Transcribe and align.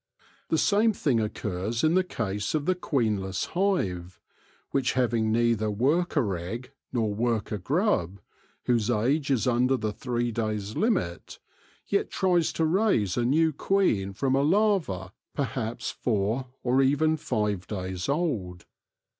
The 0.49 0.57
same 0.57 0.93
thing 0.93 1.19
occurs 1.19 1.83
in 1.83 1.93
the 1.93 2.03
case 2.03 2.55
of 2.55 2.65
the 2.65 2.73
queenless 2.73 3.45
hive, 3.53 4.19
which, 4.71 4.93
having 4.93 5.31
neither 5.31 5.69
worker 5.69 6.35
egg 6.35 6.71
nor 6.91 7.13
worker 7.13 7.59
grub, 7.59 8.19
whose 8.65 8.89
age 8.89 9.29
is 9.29 9.45
under 9.45 9.77
the 9.77 9.93
three 9.93 10.31
days' 10.31 10.75
limit, 10.75 11.37
yet 11.85 12.09
tries 12.09 12.51
to 12.53 12.65
raise 12.65 13.15
a 13.15 13.23
new 13.25 13.53
queen 13.53 14.11
from 14.13 14.33
a 14.33 14.41
larva 14.41 15.13
perhaps 15.35 15.91
four 15.91 16.47
or 16.63 16.81
even 16.81 17.15
five 17.15 17.67
days 17.67 18.09
old. 18.09 18.65